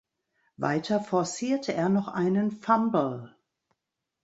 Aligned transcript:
Weiter 0.57 0.99
forcierte 0.99 1.73
er 1.75 1.87
noch 1.87 2.07
einen 2.07 2.49
Fumble. 2.49 3.35